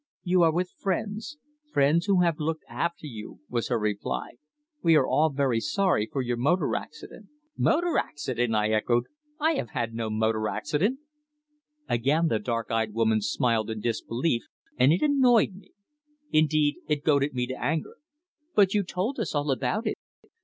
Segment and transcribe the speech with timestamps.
[0.23, 1.37] "You are with friends
[1.71, 4.31] friends who have looked after you," was her reply.
[4.81, 9.03] "We are all very sorry for your motor accident." "Motor accident!" I echoed.
[9.39, 11.01] "I have had no motor accident."
[11.87, 14.41] Again the dark eyed woman smiled in disbelief,
[14.75, 15.69] and it annoyed me.
[16.31, 17.97] Indeed, it goaded me to anger.
[18.55, 19.97] "But you told us all about it.